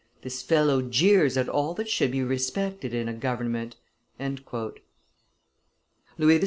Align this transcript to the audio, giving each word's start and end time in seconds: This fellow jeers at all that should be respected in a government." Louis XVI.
This 0.23 0.41
fellow 0.41 0.81
jeers 0.81 1.37
at 1.37 1.47
all 1.47 1.75
that 1.75 1.87
should 1.87 2.09
be 2.09 2.23
respected 2.23 2.91
in 2.91 3.07
a 3.07 3.13
government." 3.13 3.75
Louis 4.19 4.79
XVI. 6.17 6.39